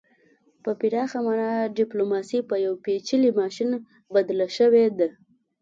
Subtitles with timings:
[0.63, 3.69] په پراخه مانا ډیپلوماسي په یو پیچلي ماشین
[4.15, 5.07] بدله شوې ده